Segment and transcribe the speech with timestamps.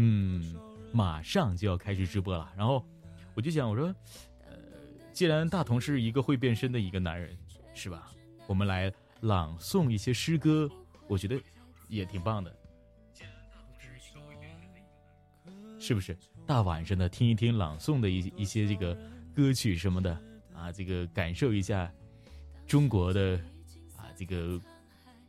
[0.00, 0.54] 嗯，
[0.92, 2.48] 马上就要开始直播了。
[2.56, 2.86] 然后
[3.34, 3.86] 我就想，我说，
[4.46, 4.56] 呃，
[5.12, 7.36] 既然大同是一个会变身的一个男人，
[7.74, 8.12] 是吧？
[8.46, 8.92] 我们来
[9.22, 10.70] 朗诵一些诗歌，
[11.08, 11.36] 我觉得
[11.88, 12.56] 也挺棒的。
[15.80, 18.96] 是不是大晚上的听一听朗诵的一一些这个
[19.34, 20.12] 歌曲什么的
[20.54, 20.70] 啊？
[20.70, 21.92] 这个感受一下
[22.68, 23.36] 中国的
[23.96, 24.60] 啊这个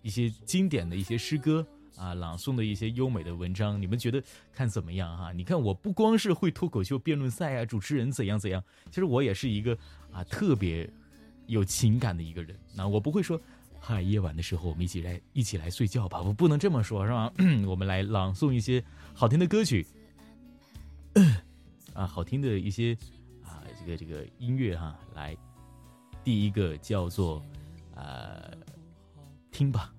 [0.03, 1.65] 一些经典的一些诗歌
[1.99, 4.23] 啊，朗诵的一些优美的文章，你们觉得
[4.53, 5.33] 看怎么样哈？
[5.33, 9.77] 你看我不光是会脱口秀辩论赛啊，主持人怎样怎样，其实我也是一个
[10.09, 10.89] 啊特别
[11.47, 12.57] 有情感的一个人。
[12.73, 13.39] 那我不会说，
[13.81, 17.31] 嗨，夜晚的时候我们一起来一起来睡觉吧，我不能这么说，是吧？
[17.67, 18.81] 我们来朗诵一些
[19.13, 19.85] 好听的歌曲。
[21.93, 22.95] 啊，好听的一些
[23.43, 25.35] 啊，这个这个音乐哈，来，
[26.23, 27.43] 第一个叫做
[27.93, 28.53] 呃，
[29.51, 29.93] 听吧。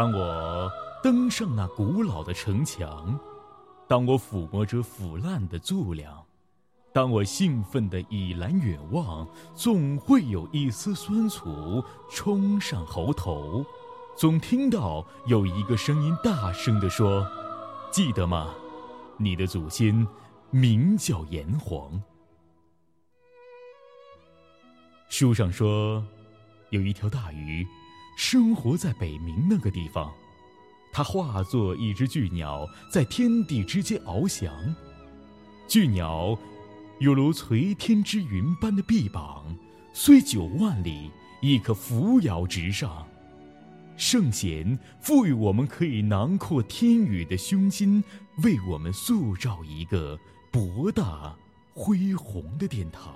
[0.00, 3.20] 当我登上那古老的城墙，
[3.86, 6.24] 当我抚摸着腐烂的柱梁，
[6.90, 13.62] 当我兴奋地倚栏远望，总会有一丝酸楚冲上喉头，
[14.16, 17.28] 总听到有一个声音大声地说
[17.92, 18.54] ：“记得吗？
[19.18, 20.08] 你的祖先
[20.48, 22.02] 名叫炎黄。”
[25.10, 26.02] 书上说，
[26.70, 27.68] 有一条大鱼。
[28.16, 30.12] 生活在北冥那个地方，
[30.92, 34.52] 它化作一只巨鸟，在天地之间翱翔。
[35.66, 36.38] 巨鸟
[36.98, 39.56] 有如垂天之云般的臂膀，
[39.92, 43.06] 虽九万里，亦可扶摇直上。
[43.96, 48.04] 圣贤赋予我们可以囊括天宇的胸襟，
[48.42, 50.18] 为我们塑造一个
[50.50, 51.34] 博大
[51.74, 53.14] 恢宏的殿堂。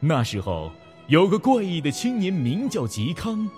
[0.00, 0.70] 那时候。
[1.08, 3.48] 有个怪异的青年，名叫嵇康，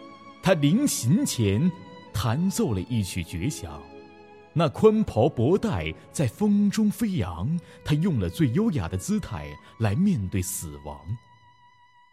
[0.43, 1.71] 他临行前
[2.13, 3.81] 弹奏了一曲绝响，
[4.53, 9.49] 那宽袍博带在风中飞扬，他用了最优雅的姿态
[9.79, 10.99] 来面对死亡。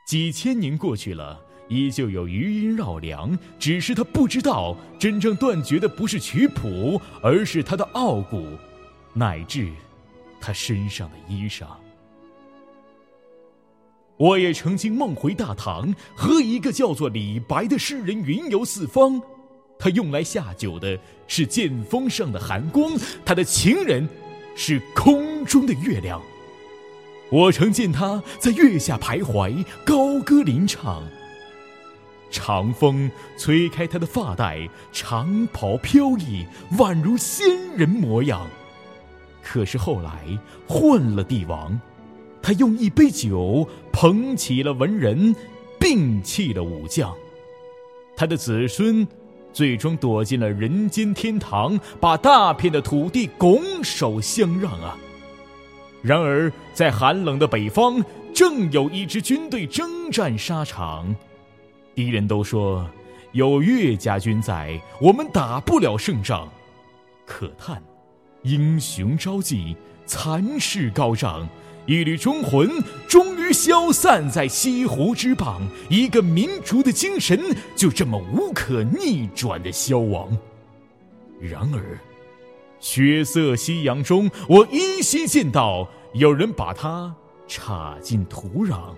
[0.07, 8.47] 几千年过去了，依旧有余音绕梁，只是他不知道，真正断绝的不是曲谱，而是他的傲骨，
[9.13, 9.69] 乃至
[10.39, 11.67] 他身上的衣裳。
[14.17, 19.21] 我也曾经梦回大唐，和一个叫做李白的诗人云游四方。
[19.77, 22.93] 他用来下酒的是剑锋上的寒光，
[23.25, 24.07] 他的情人
[24.55, 26.21] 是空中的月亮。
[27.29, 31.03] 我曾见他在月下徘徊，高歌吟唱。
[32.31, 36.45] 长风吹开他的发带，长袍飘逸，
[36.77, 38.47] 宛如仙人模样。
[39.43, 41.77] 可是后来换了帝王。
[42.41, 45.33] 他用一杯酒捧起了文人，
[45.79, 47.15] 摒弃了武将。
[48.13, 49.07] 他的子孙
[49.53, 54.97] 最终躲进了人间天堂，把大片的土地拱手相让啊！
[56.01, 58.03] 然而，在寒冷的北方，
[58.33, 61.15] 正有一支军队征战沙场。
[61.95, 62.85] 敌人都说
[63.31, 66.49] 有岳家军在，我们打不了胜仗。
[67.25, 67.81] 可叹，
[68.41, 69.73] 英雄招妓，
[70.05, 71.47] 残势高涨。
[71.87, 72.67] 一缕忠魂
[73.07, 77.39] 终于消散在西湖之畔，一个民族的精神
[77.75, 80.35] 就这么无可逆转的消亡。
[81.39, 81.99] 然而，
[82.79, 87.13] 血色夕阳中，我依稀见到有人把它
[87.47, 88.95] 插进土壤，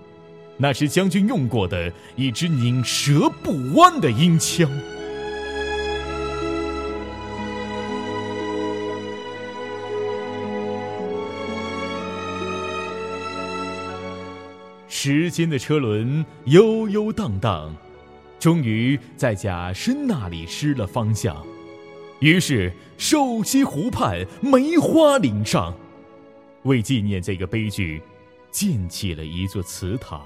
[0.55, 4.69] 那是将军用过的一支拧舌不弯的鹰枪。
[14.99, 17.71] 时间的车轮悠悠荡荡，
[18.39, 21.37] 终于在贾深那里失了方向。
[22.19, 25.71] 于是，瘦西湖畔梅花岭上，
[26.63, 28.01] 为纪念这个悲剧，
[28.49, 30.19] 建起了一座祠堂。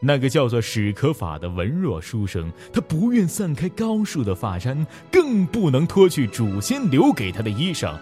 [0.00, 7.96] 那个叫做史可法的文弱书生，他不愿散开高树的发簪，更不能脱去祖先留给他的衣裳。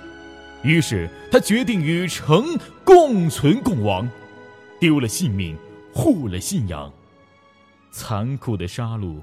[0.62, 4.09] 于是，他决定与城共存共亡，
[4.81, 5.55] 丢了性命。
[5.97, 6.93] 护了信仰，
[7.91, 9.19] 残酷的杀戮，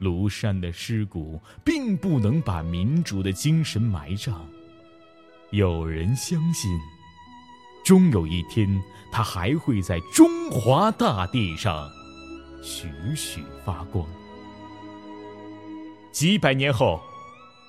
[0.00, 4.44] 庐山的尸骨，并不能把民主的精神埋葬。
[5.50, 6.68] 有人相信，
[7.84, 11.88] 终有一天，它还会在中华大地上
[12.60, 14.04] 徐徐发光。
[16.10, 17.00] 几百年后，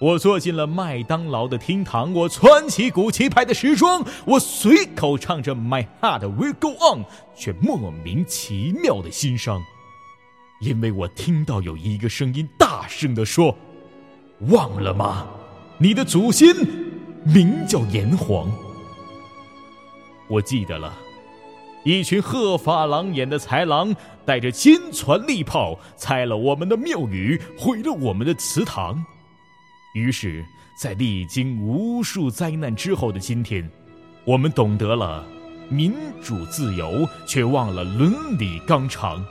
[0.02, 7.06] 我坐进了麦当劳的厅堂，我穿起古奇牌的时装，我随口唱着 “My heart will go on”，
[7.36, 9.62] 却莫名其妙的心伤，
[10.60, 13.56] 因为我听到有一个声音大声地说
[14.50, 15.28] ：“忘了吗？
[15.78, 16.56] 你的祖先
[17.24, 18.52] 名叫炎黄。”
[20.28, 20.98] 我记得了，
[21.86, 23.96] 一群鹤发狼眼的豺狼
[24.26, 29.06] 带着坚船利炮，拆了我们的庙宇，毁了我们的祠堂。
[29.94, 30.46] 于是，
[30.76, 33.70] 在历经无数灾难之后的今天，
[34.24, 35.26] 我们懂得了
[35.70, 39.22] 民主自由，却忘了伦理纲常；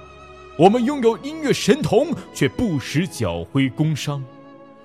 [0.59, 4.21] 我们拥有音乐神童，却不识缴回工商；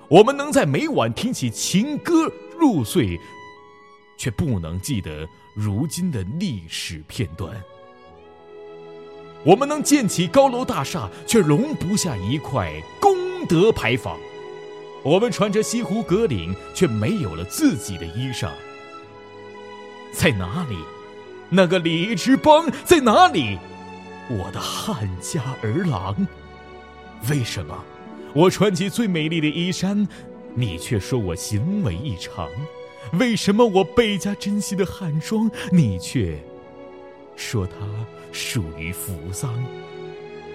[0.08, 3.18] 我们能在每晚听起情歌入睡，
[4.16, 5.28] 却不能记得。
[5.54, 7.50] 如今的历史片段，
[9.42, 12.70] 我们能建起高楼大厦，却容不下一块
[13.00, 13.14] 功
[13.46, 14.18] 德牌坊；
[15.06, 18.50] 我们穿着西湖革领，却没有了自己的衣裳。
[20.12, 20.76] 在哪里？
[21.48, 23.56] 那个礼仪之邦在哪里？
[24.28, 26.26] 我的汉家儿郎，
[27.30, 27.84] 为什么
[28.34, 30.08] 我穿起最美丽的衣衫，
[30.56, 32.50] 你却说我行为异常？
[33.12, 36.36] 为什么我倍加珍惜的汉装，你却
[37.36, 37.74] 说它
[38.32, 39.54] 属于扶桑？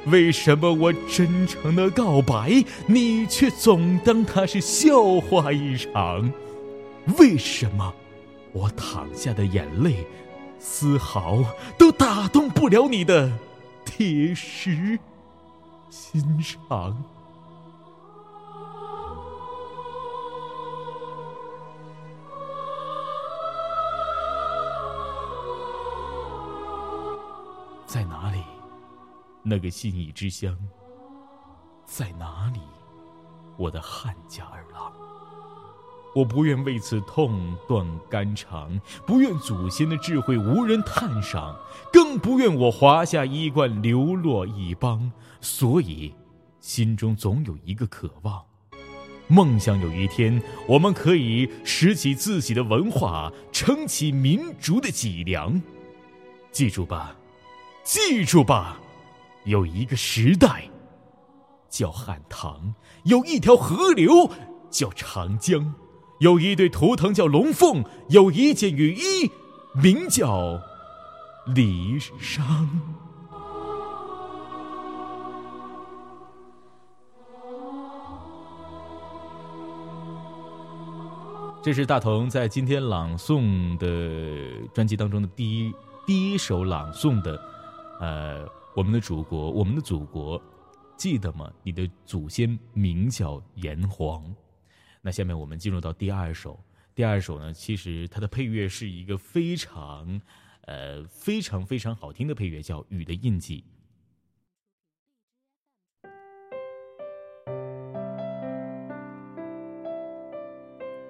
[0.07, 6.31] 为什么我真诚的告白，你却总当它是笑话一场？
[7.18, 7.94] 为什么
[8.51, 10.06] 我淌下的眼泪，
[10.59, 11.44] 丝毫
[11.77, 13.31] 都打动不了你的
[13.86, 15.00] 铁石
[15.89, 17.03] 心肠？
[29.44, 30.58] 那个信义之乡？
[31.86, 32.60] 在哪里，
[33.58, 34.92] 我的汉家儿郎？
[36.14, 41.58] 我不愿为此痛断肝肠，不愿祖先的智慧无人探赏，
[41.92, 45.12] 更不愿我华夏衣冠流落异邦。
[45.40, 46.14] 所以，
[46.60, 48.44] 心中总有一个渴望，
[49.28, 55.62] 梦想有一天我们可以拾起自己的文化，撑起民族的脊梁。
[56.52, 57.16] 记住吧。
[57.84, 58.80] 记住吧，
[59.46, 60.70] 有一个时代
[61.70, 64.30] 叫汉唐，有一条河流
[64.70, 65.74] 叫长江，
[66.20, 69.32] 有一对图腾叫龙凤，有一件雨衣
[69.74, 70.62] 名叫
[71.48, 72.68] 离殇。
[81.64, 85.74] 这是大同在今天朗诵的专辑当中的第一
[86.08, 87.40] 第一首朗诵的。
[88.00, 90.42] 呃，我们的祖国，我们的祖国，
[90.96, 91.52] 记得吗？
[91.62, 94.34] 你的祖先名叫炎黄。
[95.02, 96.58] 那下面我们进入到第二首，
[96.96, 100.22] 第二首呢，其实它的配乐是一个非常，
[100.62, 103.62] 呃，非常非常好听的配乐，叫《雨的印记》。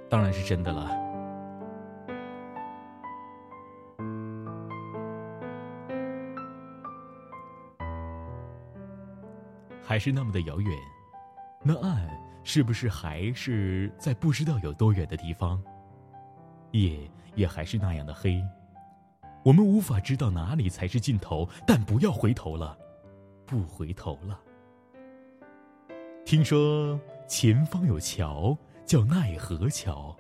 [0.10, 1.11] 当然是真的了。
[9.92, 10.80] 还是那么的遥远，
[11.62, 12.10] 那岸
[12.46, 15.62] 是不是还是在不知道有多远的地方？
[16.72, 18.42] 夜也还是那样的黑，
[19.44, 22.78] 我们无法知道哪里才是尽头，但不要回头了，
[23.46, 24.40] 不回头了。
[26.24, 30.16] 听说前方有桥，叫奈何桥。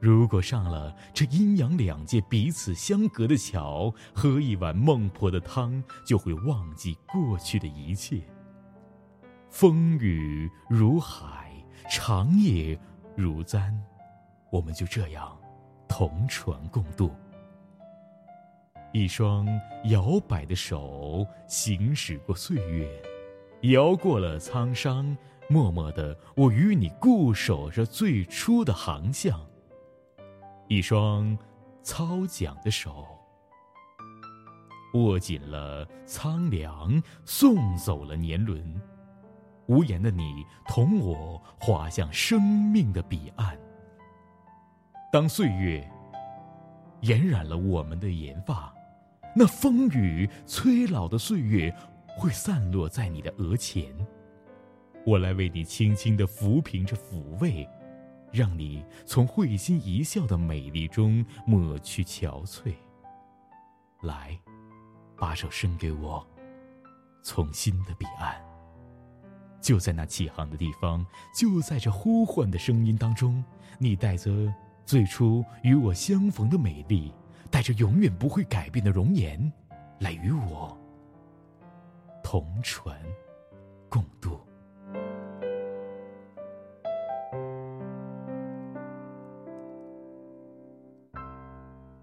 [0.00, 8.22] 如果上了这阴阳两界彼此相隔的桥，喝一碗孟婆的汤，就会忘记过去的一切。
[9.58, 11.50] 风雨如海，
[11.88, 12.78] 长夜
[13.14, 13.74] 如簪，
[14.50, 15.34] 我们就这样
[15.88, 17.10] 同船共渡。
[18.92, 19.46] 一双
[19.84, 22.86] 摇摆的手，行驶过岁月，
[23.72, 25.16] 摇过了沧桑。
[25.48, 29.40] 默默的，我与你固守着最初的航向。
[30.68, 31.34] 一双
[31.82, 33.06] 操桨的手，
[34.92, 38.78] 握紧了苍凉，送走了年轮。
[39.68, 43.58] 无言的你，同我划向生命的彼岸。
[45.12, 45.88] 当岁月
[47.00, 48.74] 染染了我们的银发，
[49.34, 51.74] 那风雨催老的岁月
[52.18, 53.84] 会散落在你的额前。
[55.04, 57.68] 我来为你轻轻的抚平着抚慰，
[58.32, 62.74] 让你从会心一笑的美丽中抹去憔悴。
[64.02, 64.38] 来，
[65.16, 66.26] 把手伸给我，
[67.22, 68.45] 从心的彼岸。
[69.66, 71.04] 就在那起航的地方，
[71.34, 73.42] 就在这呼唤的声音当中，
[73.80, 74.30] 你带着
[74.84, 77.12] 最初与我相逢的美丽，
[77.50, 79.52] 带着永远不会改变的容颜，
[79.98, 80.78] 来与我
[82.22, 82.96] 同船
[83.88, 84.38] 共渡。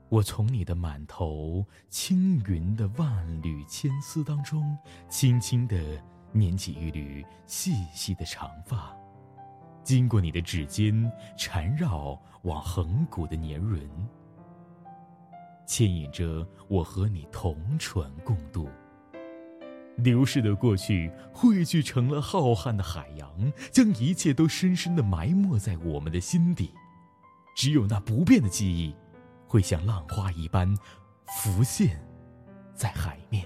[0.09, 4.77] 我从你的满头青云的万缕千丝当中，
[5.07, 8.93] 轻轻地捻起一缕细细的长发，
[9.83, 13.87] 经过你的指尖缠绕往横骨的年轮，
[15.65, 18.69] 牵引着我和你同船共渡。
[19.97, 26.73] 流逝的过去汇聚成了浩瀚的海洋，将一切都深深的埋没在我们的心底，
[27.55, 28.95] 只有那不变的记忆。
[29.45, 30.75] 会像浪花一般
[31.27, 32.03] 浮现
[32.73, 33.45] 在海面。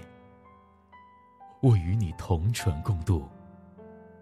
[1.60, 3.28] 我与你同船共渡，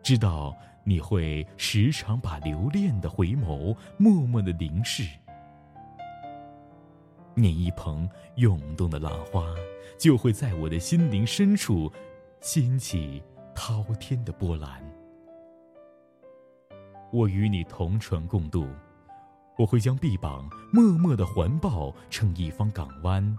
[0.03, 5.07] 知道你会时常把留恋的回眸默默的凝视。
[7.35, 9.43] 念一捧涌动的浪花，
[9.99, 11.93] 就会在我的心灵深处
[12.41, 13.23] 掀起
[13.55, 14.83] 滔天的波澜。
[17.13, 18.67] 我与你同船共渡。
[19.59, 23.39] 我会将臂膀默默的环抱成一方港湾，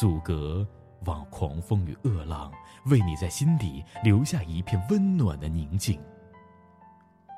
[0.00, 0.66] 阻隔
[1.04, 2.52] 望狂风与恶浪，
[2.86, 6.00] 为你在心底留下一片温暖的宁静。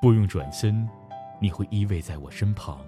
[0.01, 0.87] 不用转身，
[1.39, 2.79] 你会依偎在我身旁，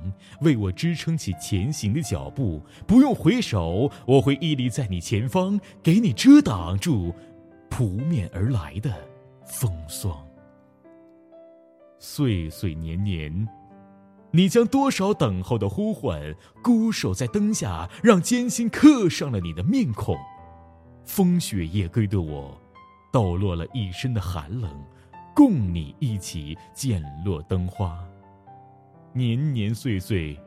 [0.42, 7.14] 为我支撑起前行的脚步；不用回首，我会屹立在你前方，给你遮挡住
[7.70, 8.92] 扑面而来的
[9.46, 10.18] 风霜。
[12.00, 13.48] 岁岁年年。
[14.36, 20.18] 你将多少等候的呼唤，孤守在灯下，让艰辛刻上了你的面孔。
[21.06, 22.60] 风雪夜归的我，
[23.12, 24.72] 抖落了一身的寒冷，
[25.36, 28.04] 共你一起渐落灯花。
[29.14, 30.40] 年年岁岁，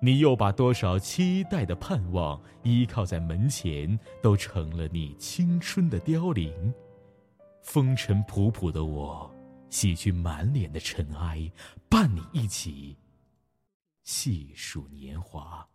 [0.00, 6.72] 你又把多少期待的盼望依靠在门前，都成了你青春的凋零。
[7.62, 9.28] 风尘仆仆的我，
[9.70, 11.50] 洗去满脸的尘埃，
[11.88, 12.96] 伴你一起。
[14.04, 15.66] 细数年华，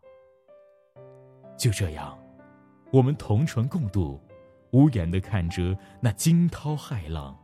[1.58, 2.18] 就这样，
[2.92, 4.20] 我们同船共渡，
[4.72, 7.38] 无言的看着那惊涛骇浪，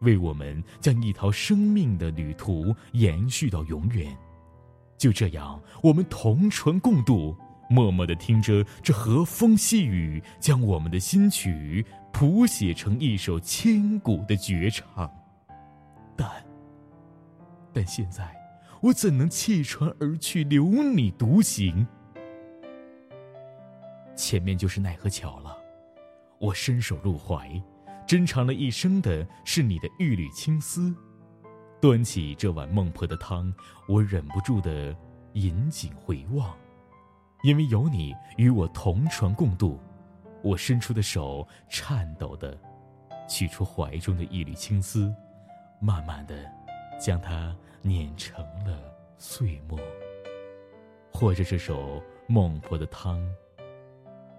[0.00, 4.16] 为我们将一条生命的旅途延续到永远。
[4.96, 7.36] 就这样，我们同船共渡，
[7.70, 15.08] 默默的听着这和风细雨，将我们的心曲谱写成一首千古的绝唱。
[16.16, 16.28] 但，
[17.72, 18.36] 但现在。
[18.80, 21.84] 我怎能弃船而去，留你独行？
[24.18, 25.56] 前面就是奈何桥了，
[26.40, 27.48] 我伸手入怀，
[28.04, 30.92] 珍藏了一生的是你的玉缕青丝。
[31.80, 33.54] 端起这碗孟婆的汤，
[33.86, 34.92] 我忍不住的
[35.34, 36.52] 引颈回望，
[37.44, 39.78] 因为有你与我同船共渡。
[40.42, 42.58] 我伸出的手颤抖的
[43.28, 45.14] 取出怀中的一缕青丝，
[45.80, 46.44] 慢慢的
[47.00, 47.56] 将它。
[47.80, 49.78] 碾成了碎末，
[51.12, 53.24] 或者这首孟婆的汤，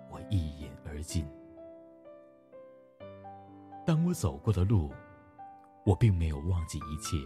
[0.09, 1.25] 我一饮而尽。
[3.85, 4.91] 当我走过的路，
[5.85, 7.17] 我并没有忘记一切，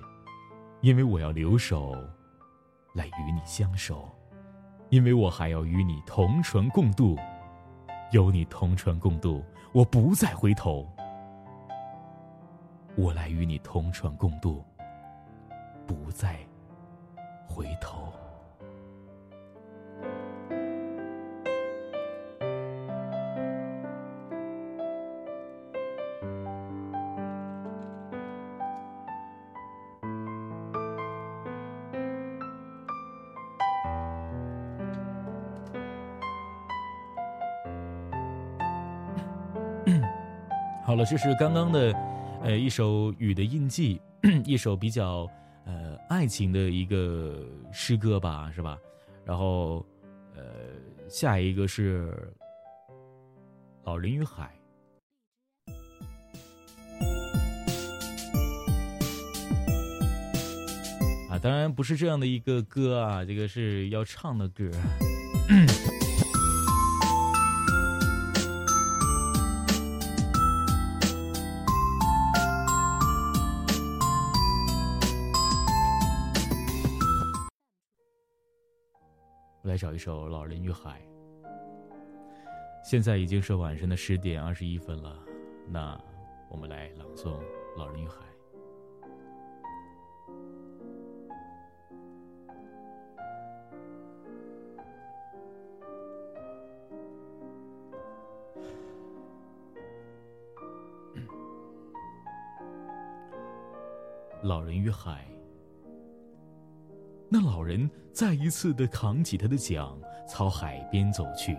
[0.81, 1.93] 因为我要留守，
[2.93, 4.09] 来与你相守，
[4.89, 7.17] 因为我还要与你同船共渡，
[8.11, 10.87] 有你同船共渡，我不再回头。
[12.95, 14.63] 我来与你同船共渡。
[15.85, 16.39] 不再
[17.45, 18.13] 回头。
[40.85, 41.93] 好了，这是刚刚的，
[42.43, 44.01] 呃，一首《雨的印记》，
[44.45, 45.29] 一首比较。
[45.65, 48.77] 呃，爱情的一个诗歌吧，是吧？
[49.23, 49.77] 然后，
[50.35, 50.43] 呃，
[51.07, 52.11] 下一个是
[53.85, 54.53] 《老人与海》
[61.31, 64.69] 啊，当然不是这样的一个歌啊，这个是要唱的歌。
[79.93, 81.01] 一首《老人与海》。
[82.83, 85.17] 现在已经是晚上的十点二十一分了，
[85.69, 85.99] 那
[86.49, 87.31] 我们来朗诵
[87.77, 88.15] 《老人与海》。
[104.43, 105.32] 老人与海。
[107.35, 109.91] 那老人再一次的扛起他的桨，
[110.29, 111.57] 朝海边走去。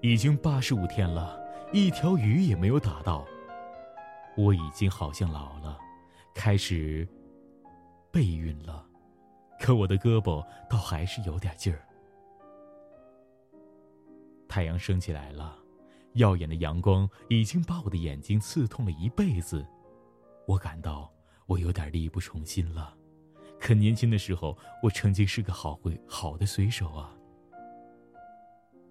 [0.00, 1.40] 已经八十五天了，
[1.72, 3.24] 一条鱼也没有打到。
[4.36, 5.78] 我已经好像老了，
[6.34, 7.06] 开始
[8.10, 8.84] 备孕了，
[9.60, 11.86] 可我的胳膊倒还是有点劲儿。
[14.48, 15.56] 太阳升起来了，
[16.14, 19.64] 耀眼的阳光已经把我的眼睛刺痛了一辈子，
[20.48, 21.08] 我感到。
[21.46, 22.96] 我有点力不从心了，
[23.62, 27.14] 可年轻的时候，我曾经是个好会好的水手啊。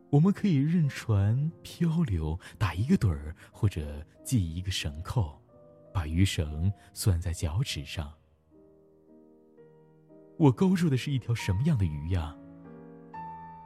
[0.09, 5.37] 我们可以任船漂流，打一个盹儿，或者系一个绳扣，
[5.93, 8.13] 把鱼绳拴在脚趾上。
[10.37, 12.33] 我勾住的是一条什么样的鱼呀？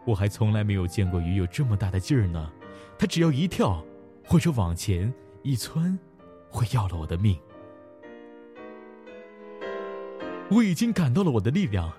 [0.07, 2.51] 我还从来没有见过鱼有这么大的劲儿呢。
[2.97, 3.85] 它只要一跳，
[4.27, 6.00] 或者往前一窜，
[6.50, 7.39] 会要了我的命。
[10.51, 11.91] 我已经感到了我的力量，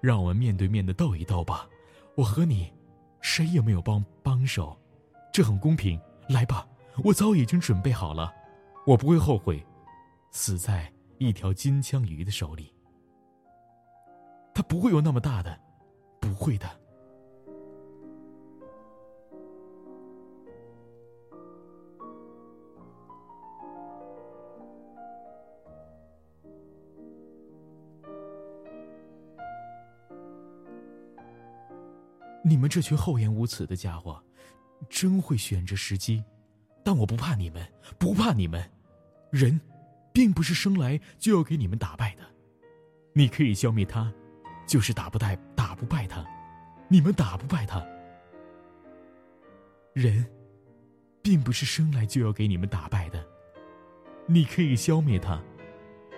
[0.00, 1.68] 让我们面对面的斗一斗吧。
[2.14, 2.72] 我和你，
[3.20, 4.78] 谁也没有帮帮手，
[5.32, 6.00] 这很公平。
[6.28, 6.66] 来吧，
[7.02, 8.32] 我早已经准备好了，
[8.86, 9.64] 我不会后悔，
[10.30, 12.72] 死在一条金枪鱼的手里。
[14.54, 15.58] 它不会有那么大的，
[16.20, 16.68] 不会的。
[32.48, 34.22] 你们这群厚颜无耻的家伙，
[34.88, 36.24] 真会选择时机。
[36.82, 37.66] 但我不怕你们，
[37.98, 38.70] 不怕你们。
[39.30, 39.60] 人，
[40.12, 42.22] 并不是生来就要给你们打败的。
[43.12, 44.10] 你可以消灭他，
[44.66, 46.24] 就是打不败打不败他。
[46.88, 47.84] 你们打不败他。
[49.92, 50.24] 人，
[51.20, 53.22] 并不是生来就要给你们打败的。
[54.26, 55.42] 你可以消灭他，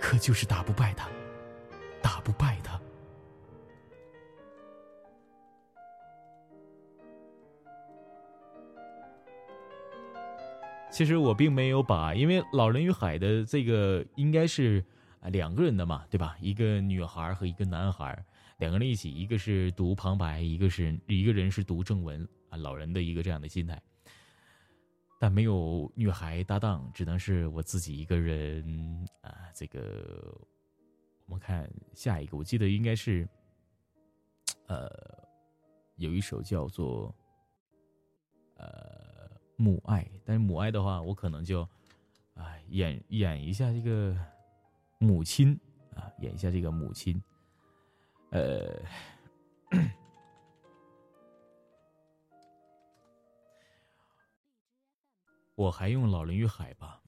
[0.00, 1.08] 可就是打不败他，
[2.00, 2.80] 打不败他。
[11.00, 14.84] 其实我并没有把，因为《老人与海》的这个应该是
[15.32, 16.36] 两个人的嘛，对吧？
[16.42, 18.22] 一个女孩和一个男孩，
[18.58, 22.58] 两个人一起，一个是读旁白，一个是一个人是读正文啊。
[22.58, 23.80] 老人的一个这样的心态，
[25.18, 29.48] 但没有女孩搭档，只能是我自己一个人啊。
[29.54, 30.38] 这个
[31.24, 33.26] 我们看下一个，我记得应该是
[34.66, 34.86] 呃
[35.96, 37.10] 有一首叫做
[38.58, 38.99] 呃。
[39.60, 41.68] 母爱，但是母爱的话，我可能就，
[42.32, 44.16] 啊，演演一下这个
[44.96, 45.60] 母亲
[45.94, 47.22] 啊，演一下这个母亲，
[48.30, 48.74] 呃，
[55.54, 57.02] 我还用《老人与海》吧。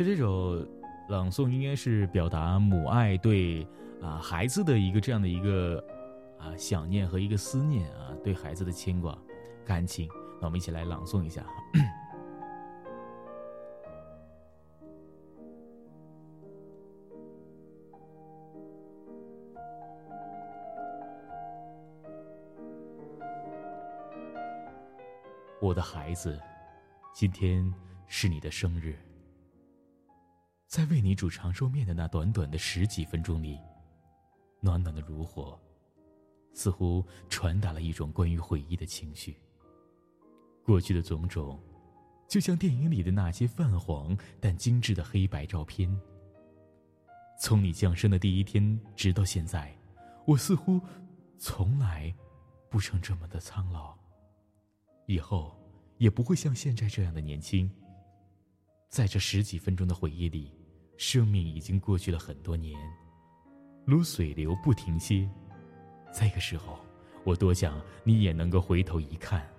[0.00, 0.66] 就这首
[1.10, 3.68] 朗诵，应该是表达母爱对
[4.00, 5.78] 啊孩子的一个这样的一个
[6.38, 9.14] 啊想念和一个思念啊，对孩子的牵挂
[9.62, 10.08] 感情。
[10.40, 11.44] 那我们一起来朗诵一下。
[25.60, 26.40] 我的孩子，
[27.12, 27.70] 今天
[28.06, 28.96] 是你的生日。
[30.70, 33.58] 在为你煮长寿面的那短短的十几分钟里，
[34.60, 35.60] 暖暖的炉火，
[36.54, 39.36] 似乎传达了一种关于回忆的情绪。
[40.64, 41.60] 过去的种种，
[42.28, 45.92] 就像电影里的那些泛黄但精致的黑白照片。
[47.36, 49.76] 从你降生的第一天直到现在，
[50.24, 50.80] 我似乎
[51.36, 52.14] 从来
[52.68, 53.98] 不曾这么的苍老，
[55.06, 55.52] 以后
[55.98, 57.68] 也不会像现在这样的年轻。
[58.88, 60.59] 在这十几分钟的回忆里。
[61.00, 62.78] 生命已经过去了很多年，
[63.86, 65.26] 如水流不停歇。
[66.12, 66.78] 这个时候，
[67.24, 69.50] 我多想你也能够回头一看，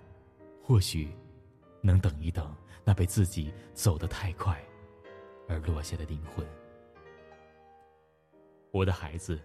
[0.62, 1.12] 或许
[1.80, 4.56] 能等一等那被自己走得太快
[5.48, 6.46] 而落下的灵魂。
[8.70, 9.36] 我的孩子，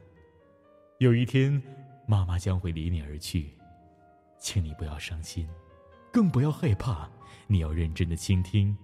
[1.00, 1.60] 有一天，
[2.08, 3.58] 妈妈将会离你而去，
[4.38, 5.50] 请你不要伤心，
[6.14, 7.10] 更不要害怕。
[7.48, 8.78] 你要认真的倾听，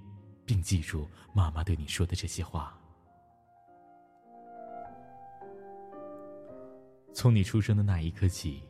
[0.47, 2.75] 并记住妈妈对你说的这些话。
[7.13, 8.63] 从你出生的那一刻起，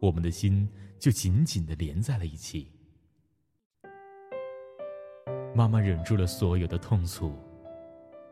[0.00, 2.70] 我们的心就紧紧的连在了一起。
[5.54, 7.34] 妈妈忍住了所有的痛楚，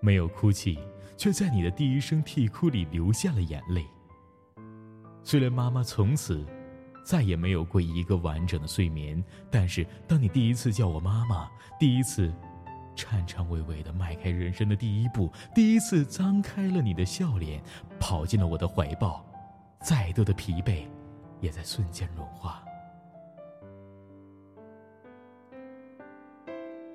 [0.00, 0.78] 没有哭泣，
[1.16, 3.86] 却在你的第一声啼哭里流下了眼泪。
[5.24, 6.46] 虽然妈妈从此
[7.02, 11.50] 再也没有过一个完整的睡眠，但是当你第一次叫我妈妈，
[11.80, 12.32] 第一次
[12.96, 17.62] 颤颤巍巍的迈开人生的第一步，第一次张开了你的笑脸，
[18.00, 19.24] 跑进了我的怀抱，
[19.80, 20.86] 再多的疲惫，
[21.40, 22.62] 也在瞬间融化。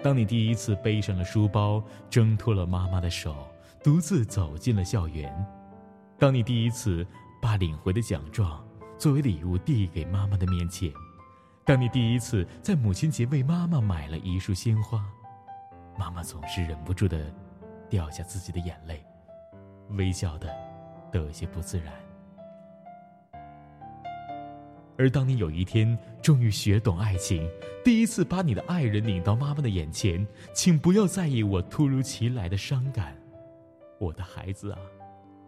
[0.03, 3.47] 当你第一次背上了书包，挣脱了妈妈的手，
[3.83, 5.31] 独自走进了校园；
[6.17, 7.05] 当你第一次
[7.39, 8.65] 把领回的奖状
[8.97, 10.91] 作为礼物递给妈妈的面前；
[11.63, 15.05] 当你第一次在母亲节为妈妈买了一束鲜花，
[15.97, 17.31] 妈妈总是忍不住的
[17.89, 19.03] 掉下自己的眼泪，
[19.89, 20.49] 微笑的
[21.11, 21.93] 都有些不自然。
[24.97, 27.49] 而当你有一天终于学懂爱情，
[27.83, 33.15] 第一次把你的爱人领到妈妈的眼前，请不要在意我突如其来的伤感，
[33.99, 34.79] 我的孩子啊，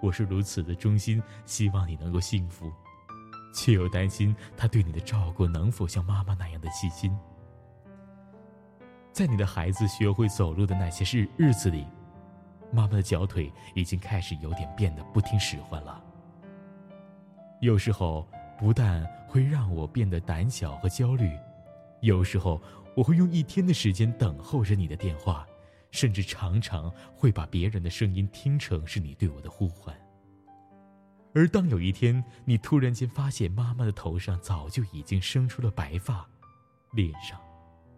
[0.02, 2.72] 我是如此的衷心希望你能够幸福，
[3.54, 7.16] 却又担心他对你的照顾能否像妈妈那样的细心。
[9.13, 11.88] 在你的孩子学会走路的那些日日子里，
[12.71, 16.04] 妈妈的脚腿已经开始有点变得不听使唤了，
[17.62, 18.28] 有时候。
[18.56, 21.38] 不但会让我变得胆小和焦虑，
[22.02, 22.62] 有时候
[22.95, 25.45] 我会用一天的时间等候着你的电话，
[25.91, 29.93] 甚至常常会把别人的声音听成是你对我的呼唤。
[31.34, 36.26] 而当有一天你突然间发现妈妈的头上早就已经生出了白发，
[36.91, 37.41] 脸上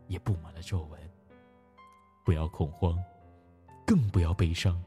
[0.08, 1.00] 也布满了皱纹，
[2.26, 3.00] 不要恐慌，
[3.86, 4.84] 更不要悲伤，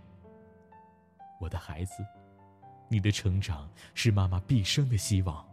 [1.41, 2.05] 我的孩子，
[2.89, 5.47] 你的成长是妈妈毕生的希望。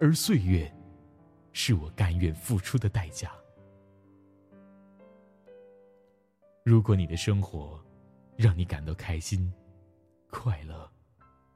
[0.00, 0.72] 而岁月，
[1.52, 3.32] 是我甘愿付出的代价。
[6.64, 7.82] 如果你的生活
[8.36, 9.52] 让你感到开心、
[10.30, 10.88] 快乐、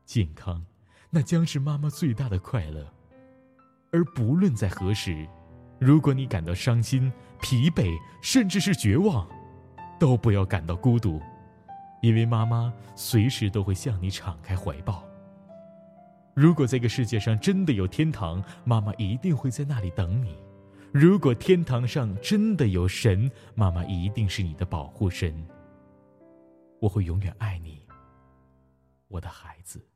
[0.04, 0.66] 健康，
[1.08, 2.92] 那将是妈妈最大的快乐。
[3.92, 5.28] 而不论在何时，
[5.78, 9.28] 如果你感到伤心、疲惫，甚至是绝望，
[10.02, 11.22] 都不要感到孤独，
[12.00, 15.08] 因为妈妈随时都会向你敞开怀抱。
[16.34, 20.32] 如果这个世界上真的有天堂，妈妈一定会在那里等你；
[20.92, 25.46] 如果天堂上真的有神，妈妈一定是你的保护神。
[26.80, 27.80] 我会永远爱你，
[29.06, 29.86] 我的孩子。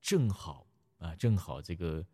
[0.00, 0.66] 正好
[0.98, 2.04] 啊，正好这个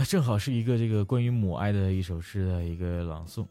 [0.00, 3.46] 啊，正好是一个这个关于母爱的一首诗的一个朗诵。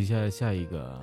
[0.00, 0.98] 一下下一个，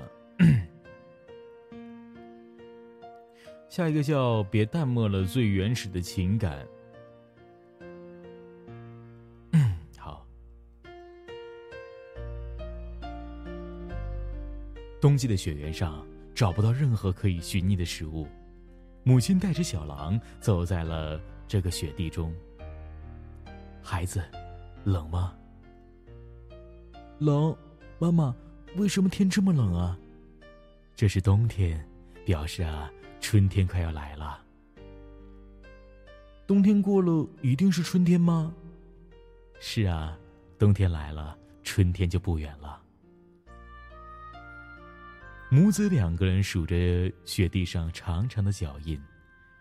[3.70, 6.68] 下一个叫“别淡漠了最原始的情感”。
[10.00, 10.26] 好，
[15.00, 18.28] 冬季的雪原上找不到任何可以寻觅的食物，
[19.04, 22.34] 母亲带着小狼走在了这个雪地中。
[23.84, 24.24] 孩子，
[24.86, 25.38] 冷吗？
[27.20, 27.56] 冷，
[28.00, 28.36] 妈妈。
[28.76, 29.98] 为什么天这么冷啊？
[30.96, 31.84] 这是冬天，
[32.26, 34.44] 表示啊，春天快要来了。
[36.46, 38.54] 冬天过了，一定是春天吗？
[39.60, 40.18] 是啊，
[40.60, 42.82] 冬天来了，春天就不远了。
[45.50, 49.02] 母子两个人数着雪地上长长的脚印，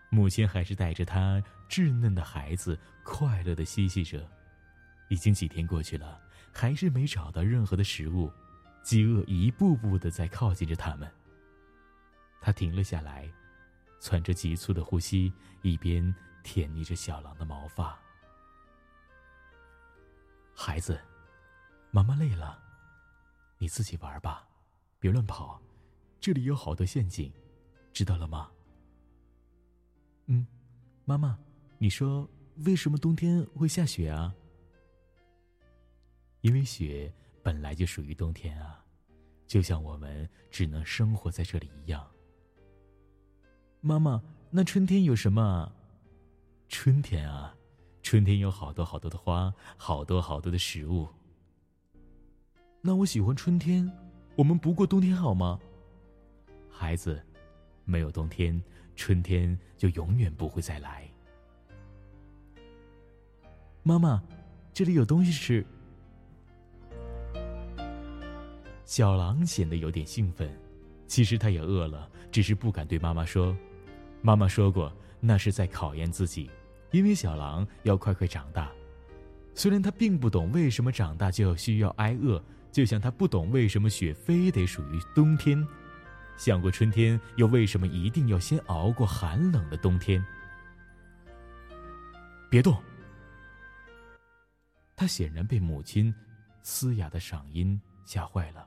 [0.09, 4.27] 母亲还是带着她稚嫩的孩子，快乐的嬉戏着。
[5.09, 6.19] 已经几天过去了，
[6.51, 8.31] 还是没找到任何的食物。
[8.87, 11.11] 饥饿一步步的在靠近着他们。
[12.39, 13.29] 他停了下来，
[13.99, 17.99] 喘着急促的呼吸，一边舔舐着小狼的毛发。
[20.55, 20.97] 孩子，
[21.91, 22.63] 妈妈累了，
[23.57, 24.47] 你自己玩吧，
[25.01, 25.61] 别乱跑，
[26.21, 27.29] 这里有好多陷阱，
[27.91, 28.49] 知道了吗？
[30.27, 30.47] 嗯，
[31.03, 31.37] 妈妈，
[31.77, 32.25] 你说
[32.59, 34.33] 为什么冬天会下雪啊？
[36.39, 37.13] 因为雪
[37.47, 38.83] 本来就属于冬天啊，
[39.45, 42.05] 就像我们只能生活在这里一样。
[43.79, 45.71] 妈妈，那春天有什么？
[46.67, 47.55] 春天啊，
[48.03, 51.07] 春天有好多好多的花，好多好多的食物。
[52.81, 53.89] 那我喜欢春天，
[54.35, 55.57] 我们不过冬天好吗？
[56.69, 57.25] 孩子，
[57.85, 58.61] 没有冬天，
[58.93, 61.09] 春天就永远不会再来。
[63.83, 64.21] 妈妈，
[64.73, 65.65] 这里有东西吃。
[68.87, 70.49] 小狼显得有点兴奋，
[71.07, 73.55] 其实他也饿了，只是不敢对妈妈说。
[74.21, 76.49] 妈妈说过，那是在考验自己，
[76.91, 78.71] 因为小狼要快快长大。
[79.53, 85.67] 虽然他并不懂为什么长大就要需要挨饿，就像他不懂为什么雪非得属于冬天，
[86.37, 90.25] 想过春天又为什么一定要先熬过寒冷的冬天。
[92.49, 92.81] 别动！
[94.95, 96.15] 他显然被母亲
[96.63, 98.65] 嘶哑的嗓音吓坏了。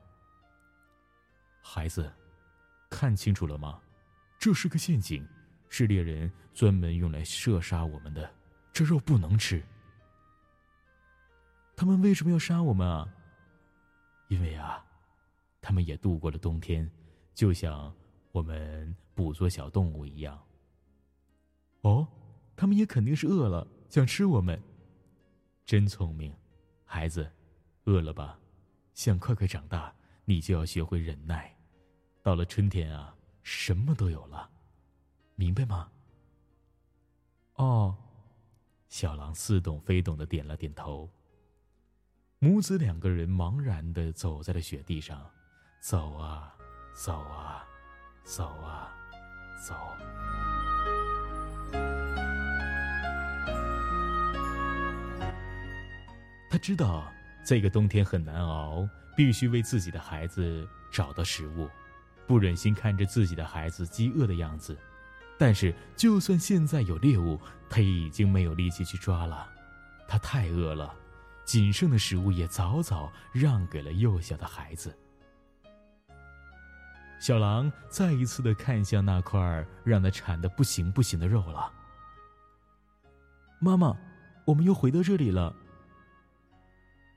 [1.72, 2.12] 孩子，
[2.90, 3.80] 看清楚了吗？
[4.40, 5.24] 这是个陷阱。
[5.72, 8.28] 是猎人专门用来射杀我们的，
[8.72, 9.62] 这肉不能吃。
[11.76, 13.08] 他们为什么要杀我们啊？
[14.26, 14.84] 因为啊，
[15.60, 16.90] 他们也度过了冬天，
[17.34, 17.94] 就像
[18.32, 20.36] 我们捕捉小动物一样。
[21.82, 22.04] 哦，
[22.56, 24.60] 他们也肯定是饿了，想吃我们。
[25.64, 26.34] 真聪明，
[26.84, 27.30] 孩子，
[27.84, 28.36] 饿了吧？
[28.92, 31.54] 想快快长大，你就要学会忍耐。
[32.22, 34.50] 到了春天啊，什么都有了。
[35.36, 35.90] 明白吗？
[37.54, 37.96] 哦，
[38.88, 41.10] 小狼似懂非懂的点了点头。
[42.38, 45.30] 母子两个人茫然的走在了雪地上，
[45.80, 46.54] 走啊，
[46.94, 47.66] 走啊，
[48.24, 48.94] 走啊，
[49.66, 49.74] 走。
[56.50, 57.10] 他知道
[57.44, 61.68] 这个冬天很难熬，必须为自己的孩子找到食物，
[62.30, 64.78] 不忍心看着自己的孩子饥饿的样子。
[65.36, 69.50] 但是，就算现在有猎物，他已经没有力气去抓了。
[70.06, 70.94] 他太饿了，
[71.44, 74.96] 仅剩的食物也早早让给了幼小的孩子。
[77.18, 81.72] 小狼再一次的看向那块让他馋的不行不行的肉了。
[83.58, 83.96] 妈妈，
[84.44, 85.52] 我们又回到这里了。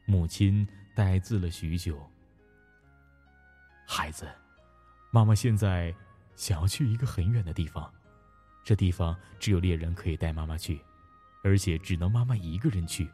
[0.06, 2.02] 母亲呆滞了许久。
[3.86, 4.28] 孩子，
[5.14, 5.94] 妈妈现在
[6.36, 7.94] 想要去一个很远的地方。
[8.64, 10.82] 这地方只有猎人可以带妈妈去，
[11.44, 13.08] 而且只能妈妈一个人去。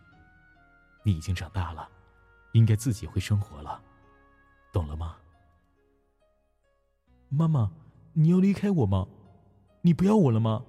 [1.03, 1.89] 你已经长大了，
[2.53, 3.83] 应该自己会生活了，
[4.71, 5.17] 懂了吗？
[7.27, 7.69] 妈妈，
[8.13, 9.05] 你要离开我吗？
[9.81, 10.63] 你不要我了吗？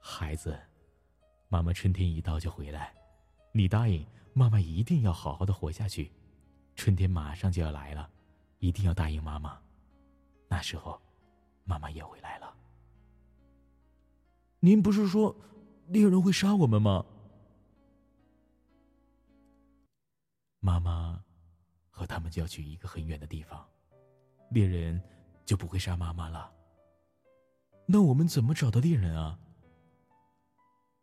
[0.00, 0.54] 孩子，
[1.48, 2.92] 妈妈春天一到就回来，
[3.52, 6.12] 你答应妈妈一定要好好的活下去。
[6.76, 8.10] 春天马上就要来了，
[8.58, 9.58] 一定要答应妈妈，
[10.54, 11.02] 那时候，
[11.64, 12.54] 妈妈也回来了。
[14.60, 15.34] 您不是说
[15.88, 17.04] 猎人会杀我们吗？
[20.60, 21.20] 妈妈
[21.90, 23.68] 和他们就要去一个很远的地方，
[24.50, 25.02] 猎人
[25.44, 26.52] 就不会杀妈妈了。
[27.84, 29.36] 那我们怎么找到猎人啊？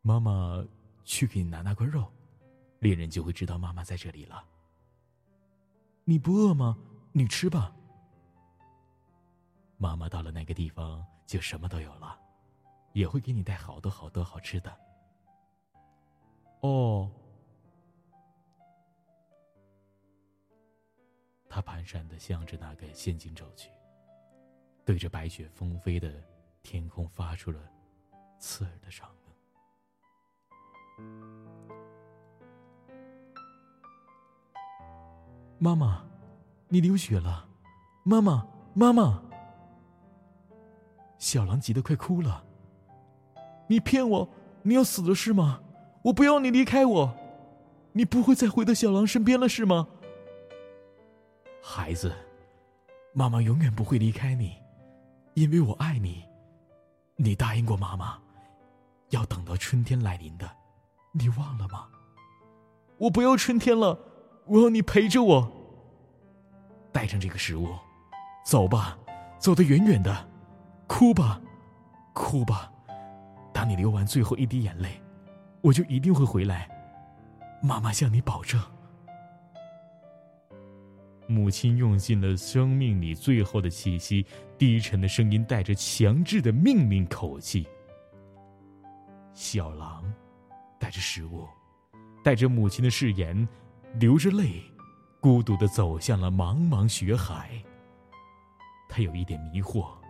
[0.02, 0.66] 妈妈
[1.04, 2.10] 去给你拿那块肉，
[2.80, 4.46] 猎人就会知道妈妈在这里了。
[6.06, 6.78] 你不饿吗？
[7.12, 7.76] 你吃吧。
[9.82, 12.16] 妈妈到了那个地方，就什么都有了。
[12.94, 14.72] 也会给你带好多好多好吃的。
[16.60, 17.10] 哦，
[21.50, 23.72] 他蹒跚的向着那个陷阱走去，
[24.86, 26.24] 对着白雪纷飞的
[26.62, 27.60] 天空发出了
[28.38, 29.34] 刺耳的嗓音。
[35.58, 36.06] 妈妈，
[36.68, 37.50] 你流血了！
[38.04, 39.31] 妈妈，妈妈！
[41.22, 42.44] 小狼急得快哭了。
[43.68, 44.28] 你骗我！
[44.64, 45.62] 你要死了是吗？
[46.06, 47.16] 我不要你离开我，
[47.94, 49.88] 你不会再回到小狼身边了是吗？
[51.62, 52.12] 孩子，
[53.14, 54.56] 妈妈永远不会离开你，
[55.36, 56.24] 因为我爱你。
[57.18, 58.18] 你答应过妈妈，
[59.10, 60.50] 要等到春天来临的，
[61.12, 61.88] 你忘了吗？
[62.98, 64.00] 我不要春天了，
[64.48, 65.52] 我要你陪着我。
[66.92, 67.70] 带上这个食物，
[68.44, 68.98] 走吧，
[69.38, 70.31] 走得远远的，
[70.92, 71.42] 哭吧，
[72.14, 72.70] 哭吧。
[73.54, 75.02] 当你流完最后一滴眼泪，
[75.62, 76.70] 我就一定会回来。
[77.64, 78.62] 妈妈向你保证。
[81.28, 84.26] 母亲用尽了生命里最后的气息，
[84.58, 87.66] 低沉的声音带着强制的命令口气。
[89.34, 90.04] 小狼
[90.78, 91.48] 带着食物，
[92.22, 93.48] 带着母亲的誓言，
[93.94, 94.62] 流着泪，
[95.22, 97.50] 孤独的走向了茫茫雪海。
[98.90, 100.01] 他有一点迷惑。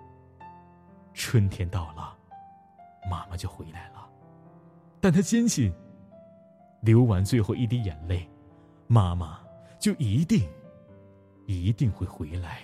[1.14, 2.18] 春天到了，
[3.10, 4.10] 妈妈就回来了，
[5.00, 5.74] 但他坚信，
[6.82, 8.30] 流完最后一滴眼泪，
[8.88, 9.40] 妈妈
[9.80, 10.48] 就一定，
[11.46, 12.62] 一定会回来。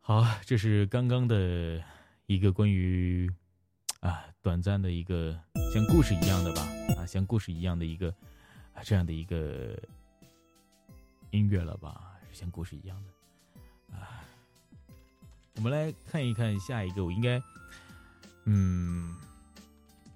[0.00, 1.80] 好，这是刚刚的
[2.26, 3.30] 一个关于
[4.00, 5.38] 啊短暂的一个
[5.72, 6.62] 像故事一样的吧
[6.98, 8.12] 啊像故事一样的一个
[8.82, 9.78] 这样的一个
[11.30, 14.24] 音乐了吧，像故事一样的啊。
[15.56, 17.42] 我们来看一看下一个，我应该
[18.46, 19.14] 嗯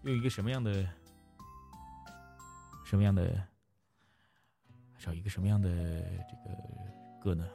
[0.02, 0.88] 用一个什么样的
[2.84, 3.46] 什么样的
[4.98, 6.56] 找一个什么样的这个
[7.20, 7.46] 歌呢？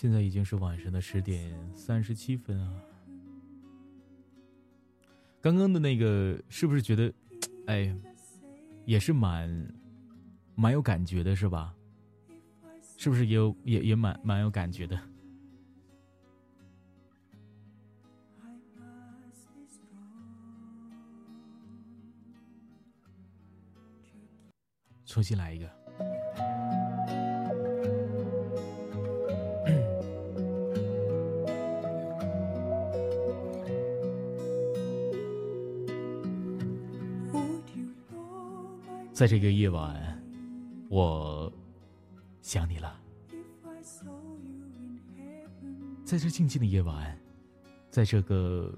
[0.00, 2.72] 现在已经是晚上的十点三十七分啊！
[5.42, 7.12] 刚刚的那个是不是觉得，
[7.66, 7.94] 哎，
[8.86, 9.74] 也是蛮
[10.54, 11.76] 蛮有感觉的，是吧？
[12.96, 14.98] 是不是也有也也蛮蛮有感觉的？
[25.04, 25.79] 重新来一个。
[39.20, 40.18] 在这个夜晚，
[40.88, 41.52] 我
[42.40, 42.98] 想你了。
[46.06, 47.14] 在这静静的夜晚，
[47.90, 48.74] 在这个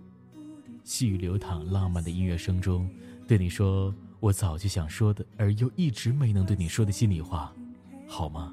[0.83, 2.90] 细雨流淌、浪漫的音乐声中，
[3.28, 7.55] 对你说我早就想说的，而又一直没能对你说的心里话，
[8.09, 8.52] 好吗？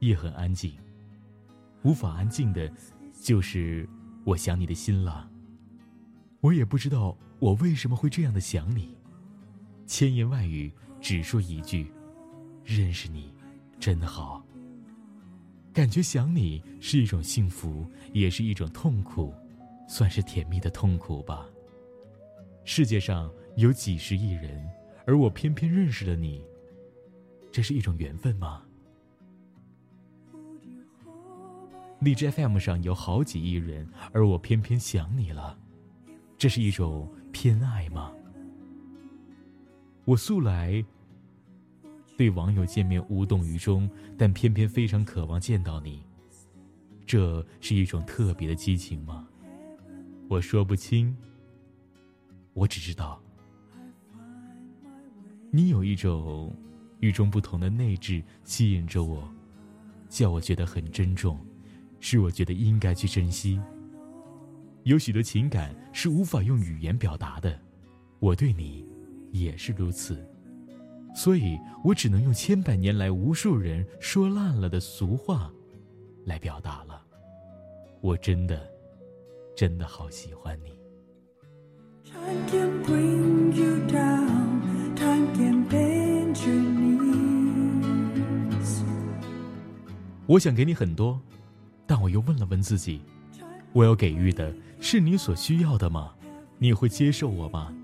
[0.00, 0.74] 夜很安静，
[1.84, 2.68] 无法安静的，
[3.12, 3.88] 就是
[4.24, 5.30] 我想你的心了。
[6.40, 8.98] 我也不知道我为什么会这样的想你。
[9.90, 11.92] 千言万语，只说一句：
[12.64, 13.34] 认识你，
[13.80, 14.40] 真好。
[15.72, 19.34] 感觉想你是一种幸福，也是一种痛苦，
[19.88, 21.44] 算是甜蜜的痛苦吧。
[22.64, 24.64] 世界上有几十亿人，
[25.06, 26.40] 而我偏偏认识了你，
[27.50, 28.62] 这是一种缘分吗？
[31.98, 35.58] 荔枝 FM 上有好几亿人，而我偏偏想你了，
[36.38, 38.12] 这是一种偏爱吗？
[40.04, 40.84] 我素来
[42.16, 46.02] 对网友见面无动于衷，但偏偏非常渴望见到你。
[47.06, 49.26] 这是一种特别的激情吗？
[50.28, 51.16] 我说不清。
[52.52, 53.20] 我只知道，
[55.50, 56.54] 你有一种
[56.98, 59.26] 与众不同的内质吸引着我，
[60.08, 61.38] 叫我觉得很珍重，
[62.00, 63.60] 是我觉得应该去珍惜。
[64.82, 67.58] 有许多情感是无法用语言表达的，
[68.18, 68.84] 我对你。
[69.32, 70.26] 也是如此，
[71.14, 75.52] 所以我只能用千百年来无数人说烂了的俗话，
[76.24, 77.02] 来表达了。
[78.00, 78.60] 我真的，
[79.56, 80.78] 真的好喜欢你。
[90.26, 91.20] 我想给你很多，
[91.86, 93.02] 但我又问了问自己：
[93.72, 96.14] 我要给予的是你所需要的吗？
[96.58, 97.74] 你会接受我吗？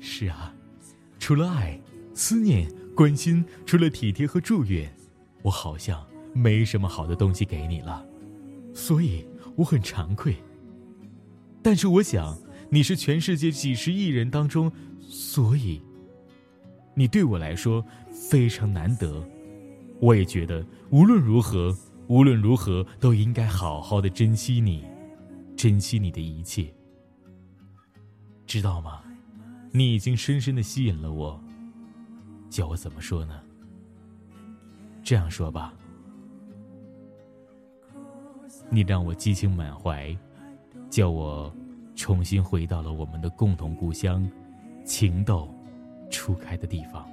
[0.00, 0.54] 是啊。
[1.26, 1.76] 除了爱、
[2.14, 4.88] 思念、关心，除了体贴和祝愿，
[5.42, 8.06] 我好像没什么好的东西给你了，
[8.72, 10.36] 所以我很惭愧。
[11.64, 12.38] 但是我想，
[12.70, 15.82] 你是全世界几十亿人当中，所以
[16.94, 19.28] 你对我来说非常难得。
[20.00, 24.84] 我也觉得，无论如何，无论如何，都应该好好的珍惜你，
[25.56, 26.72] 珍惜你的一切，
[28.46, 29.02] 知道吗？
[29.76, 31.38] 你已经深深的吸引了我，
[32.48, 33.38] 叫我怎么说呢？
[35.04, 35.74] 这样说吧，
[38.70, 40.16] 你让我激情满怀，
[40.88, 41.54] 叫我
[41.94, 44.26] 重新回到了我们的共同故乡，
[44.82, 45.46] 情窦
[46.10, 47.06] 初开的地方。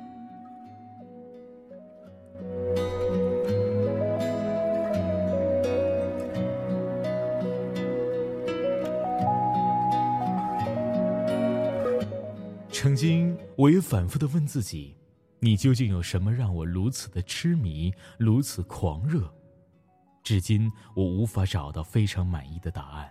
[12.83, 14.93] 曾经，我也反复的问自己：，
[15.39, 19.33] 你究竟有什么让我如此的痴迷，如此狂热？
[20.21, 23.09] 至今我无法找到非常满意的答案。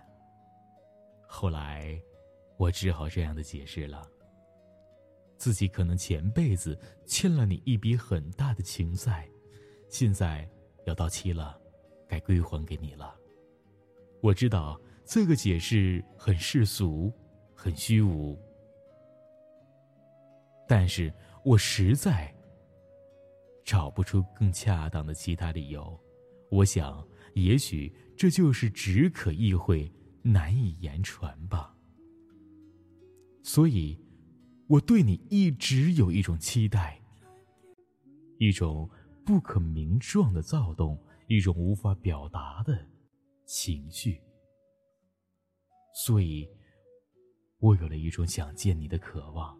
[1.27, 1.99] 后来，
[2.55, 4.07] 我只好这样的解释了：
[5.39, 9.27] 自己可能前辈子欠了你一笔很大的情债，
[9.89, 10.47] 现在
[10.85, 11.59] 要到期了，
[12.07, 13.15] 该归还给你了。
[14.21, 17.11] 我知道这个解释很世俗，
[17.55, 18.37] 很虚无，
[20.75, 21.13] 但是
[21.45, 22.33] 我实在
[23.63, 25.95] 找不出更恰当的其他理由。
[26.49, 29.87] 我想，也许这就是只可意会，
[30.23, 31.77] 难以言传吧。
[33.43, 34.03] 所以，
[34.67, 36.99] 我对你一直有一种期待，
[38.39, 38.89] 一种
[39.23, 42.83] 不可名状的躁动，一种无法表达的
[43.45, 44.19] 情绪。
[46.03, 46.49] 所以，
[47.59, 49.55] 我有了一种想见你的渴望，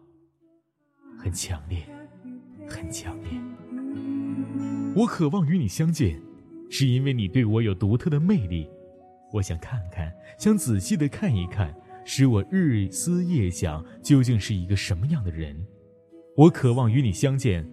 [1.24, 1.78] 很强烈，
[2.68, 3.30] 很强烈。
[4.94, 6.20] 我渴望与你相见。
[6.70, 8.68] 是因为你对我有独特的魅力，
[9.32, 11.72] 我想看看，想仔细的看一看，
[12.04, 15.56] 使我日思夜想，究竟是一个什么样的人。
[16.36, 17.64] 我渴望与你相见，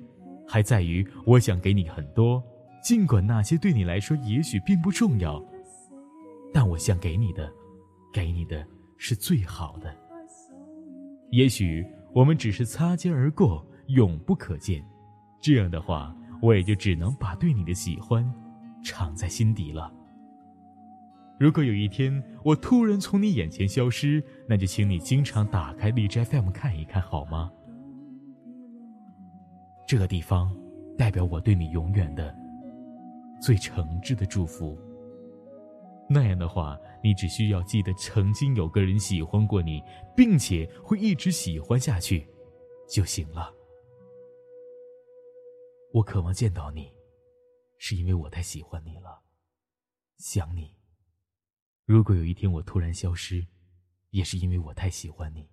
[0.48, 2.44] 还在于我想给你很多，
[2.84, 5.44] 尽管那些对你来说也许并不重要，
[6.54, 7.52] 但我想给你的，
[8.14, 8.64] 给你的
[8.98, 9.94] 是最好的。
[11.32, 11.84] 也许
[12.14, 14.84] 我们只是擦肩而过，永不可见，
[15.40, 18.32] 这样的话，我也就只能把对你的喜欢。
[18.84, 19.94] 藏在心底了。
[21.40, 27.52] 如果有一天我突然从你眼前消失，那就请你经常打开荔枝 FM 看一看，好吗？
[29.88, 30.52] 这个地方
[30.98, 32.36] 代表我对你永远的、
[33.40, 34.76] 最诚挚的祝福。
[36.12, 39.82] 那样的话，你只需要记得曾经有个人喜欢过你，
[40.16, 42.28] 并且会一直喜欢下去，
[42.90, 43.54] 就行了。
[45.94, 46.92] 我渴望见到你。
[47.84, 49.24] 是因为我太喜欢你了，
[50.20, 50.78] 想你。
[51.84, 53.48] 如果有一天我突然消失，
[54.12, 55.50] 也是因为我太喜欢你。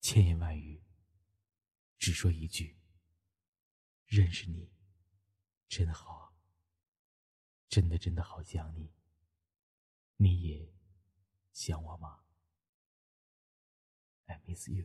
[0.00, 0.82] 千言万语，
[1.98, 2.74] 只说一句：
[4.06, 4.72] 认识你，
[5.68, 6.23] 真好。
[7.74, 8.88] 真的真的好想你。
[10.16, 10.72] 你也
[11.52, 12.20] 想我吗
[14.26, 14.84] ？I miss you。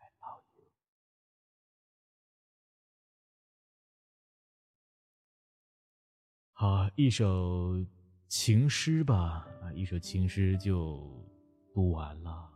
[6.50, 7.86] 好，一首
[8.26, 11.24] 情诗吧，啊，一首情诗就
[11.72, 12.52] 读完了，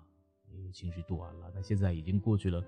[0.51, 1.53] 一首情诗读完了。
[1.55, 2.61] 那现在已经过去了，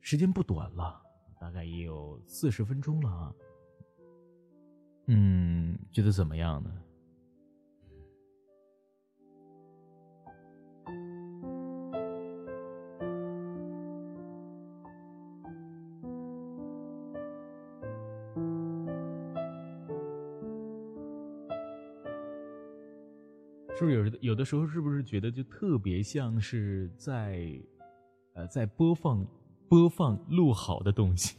[0.00, 1.00] 时间不短了，
[1.38, 3.32] 大概也有四十分钟了啊。
[5.10, 6.70] 嗯，觉得怎么样呢？
[23.74, 27.48] 是不是有有的时候是不是觉得就特别像是在，
[28.34, 29.24] 呃，在播放
[29.68, 31.38] 播放录好的东西，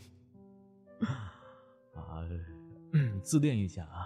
[3.29, 3.98] 自恋一下啊。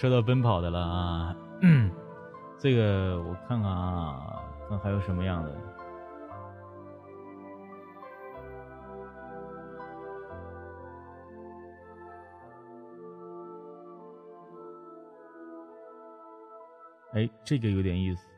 [0.00, 1.36] 说到奔跑的了啊，
[2.56, 5.54] 这个我看看啊，看还有什么样的？
[17.12, 18.29] 哎，这个有点意思。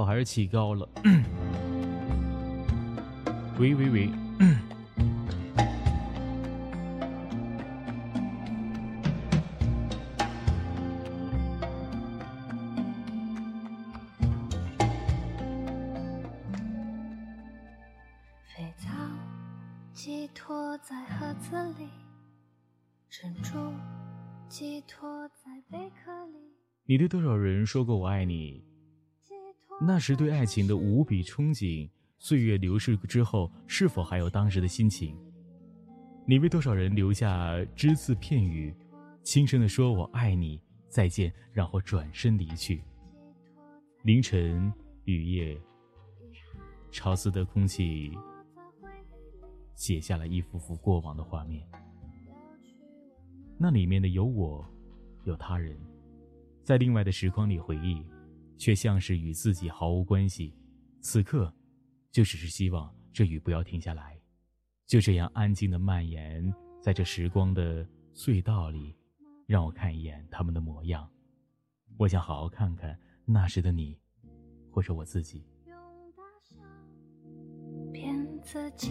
[0.00, 0.88] 调还是起高了。
[3.58, 4.10] 喂 喂喂！
[18.46, 18.88] 肥皂
[19.92, 21.88] 寄托在盒子里，
[23.08, 23.72] 珍珠
[24.48, 26.38] 寄托在贝壳里。
[26.84, 28.64] 你对多少人说过我爱你？
[29.82, 35.16] 那时对爱情的无比憧憬，岁月流逝之后，是否还有当时的心情？
[36.26, 38.74] 你为多少人留下只字片语，
[39.22, 42.82] 轻声的说我爱你，再见，然后转身离去。
[44.02, 44.70] 凌晨
[45.06, 45.58] 雨夜，
[46.90, 48.12] 潮湿的空气，
[49.74, 51.66] 写下了一幅幅过往的画面。
[53.56, 54.62] 那里面的有我，
[55.24, 55.74] 有他人，
[56.62, 58.04] 在另外的时光里回忆。
[58.60, 60.54] 却像是与自己毫无关系，
[61.00, 61.50] 此刻，
[62.10, 64.20] 就只是希望这雨不要停下来，
[64.86, 66.44] 就这样安静的蔓延
[66.78, 68.94] 在这时光的隧道里，
[69.46, 71.10] 让我看一眼他们的模样，
[71.96, 73.98] 我想好好看看那时的你，
[74.70, 75.42] 或者我自己。
[77.94, 78.90] 骗自己。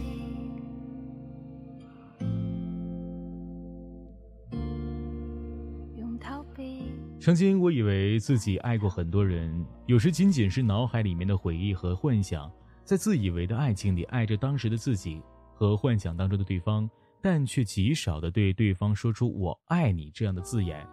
[7.22, 12.50] 曾经我以为自己爱过很多人，有时仅仅是脑海里面的回忆和幻想，
[12.86, 15.22] 在自以为的爱情里爱着当时的自己
[15.54, 16.90] 和幻想当中的对方，
[17.22, 20.88] 但却极少的对对方说出“我爱你”这样的字眼。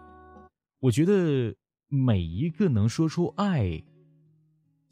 [0.81, 1.55] 我觉得
[1.87, 3.81] 每一个能说出“爱”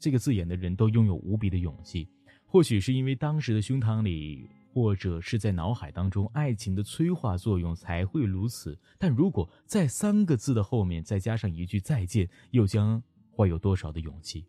[0.00, 2.08] 这个字眼的人都拥有无比的勇气，
[2.46, 4.48] 或许是因为当时的胸膛里。
[4.76, 8.78] 或者是在脑海当中，爱情的催化作用才会如此。
[8.98, 14.44] 但如果在三个字的后面再加上一句再见，又将会有多少的勇气？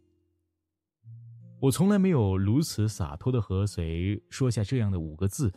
[1.61, 5.49] 我从来没有如此洒脱的和谁说下这样的五个字，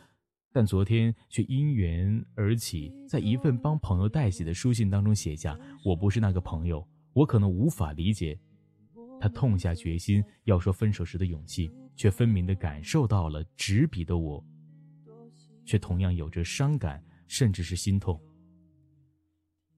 [0.53, 8.39] 但昨天却因缘而起，在一份帮朋友代写的书信当中写下：“我不是那个朋友，我可能无法理解
[9.19, 14.41] 他痛下决心要说分手时的勇气，却分明的感受到了执笔的我。”
[15.65, 18.19] 却同样有着伤感，甚至是心痛。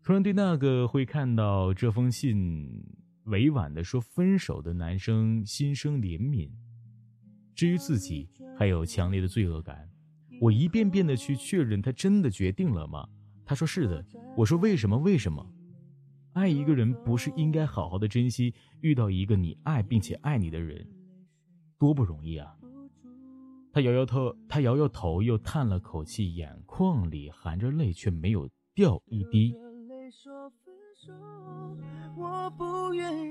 [0.02, 2.84] 突然对那个会看到这封信
[3.26, 6.50] 委婉的说分手的男生心生怜悯。
[7.56, 9.90] 至于自己，还有强烈的罪恶感。
[10.42, 13.08] 我一遍遍的去确认他真的决定了吗？
[13.46, 14.06] 他说是的。
[14.36, 14.98] 我说为什么？
[14.98, 15.54] 为什么？
[16.34, 18.54] 爱一个人不是应该好好的珍惜？
[18.82, 20.86] 遇到一个你爱并且爱你的人，
[21.78, 22.58] 多不容易啊！
[23.74, 29.56] 他摇摇头，他摇摇头，又叹了口气，眼眶里含着泪，却没有掉一滴。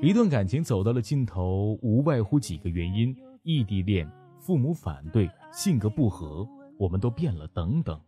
[0.02, 6.44] 一段感情走到了尽头，无外乎几个原因：异地恋、父母反对、性格不合，
[6.76, 8.00] 我们都变了，等等。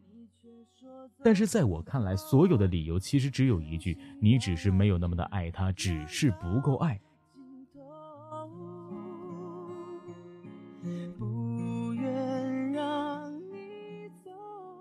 [1.22, 7.00] 但是在我看来，所有的理由其实只有一句：你只是没有那么的爱他，只是不够爱。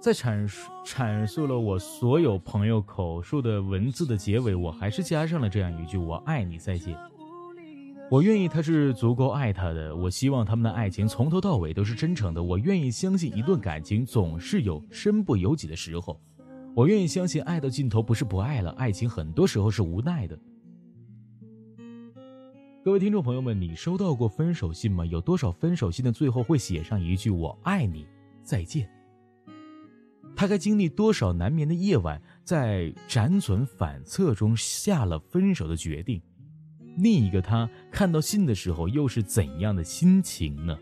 [0.03, 6.93] 在阐述阐述了我所有朋友口述的文字的结尾，我还是加上了这样一句：“我爱你，再见。”
[8.11, 12.43] 我愿意他是足够爱他的，我希望他们的爱情从头到尾都是真诚的。
[12.43, 16.19] 我愿意相信一段感情总是有身不由己的时候，
[16.75, 20.37] 我愿意相信爱到尽头不是不爱了，爱情很多时候是无奈的。
[22.83, 25.05] 各位听众朋友们，你收到过分手信吗？
[25.05, 28.05] 有多少分手信的最后会写上一句“我爱你，
[28.43, 28.85] 再见”？
[30.36, 36.21] 他该经历多少难眠的夜晚，在辗转反侧中下了分手的决定？
[36.97, 40.77] 另一个他看到信的时候，又是怎样的心情呢？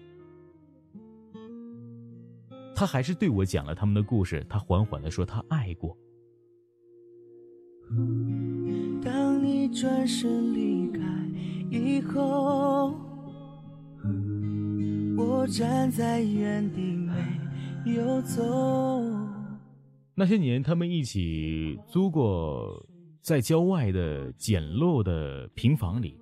[2.75, 4.45] 他还是对我讲了他们的故事。
[4.49, 5.95] 他缓缓的说：“他爱过。”
[9.03, 11.01] 当你转身离开
[11.69, 12.95] 以后，
[15.17, 17.13] 我站在原地没
[17.93, 19.10] 有走。
[20.13, 22.85] 那些年，他们一起租过
[23.21, 26.19] 在郊外的简陋的平房里，